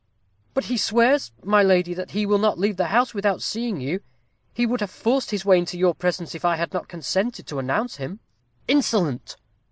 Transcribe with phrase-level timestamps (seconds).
[0.55, 3.99] "But he swears, my lady, that he will not leave the house without seeing you
[4.51, 7.59] he would have forced his way into your presence, if I had not consented to
[7.59, 8.19] announce him."
[8.67, 9.37] "Insolent!"